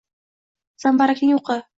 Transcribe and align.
zambarakning_oqi 0.85 1.57